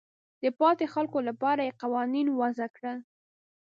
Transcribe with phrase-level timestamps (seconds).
[0.43, 2.97] د پاتې خلکو لپاره یې قوانین وضع کړل.